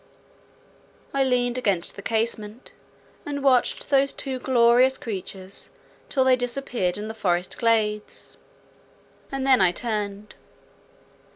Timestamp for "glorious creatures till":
4.39-6.23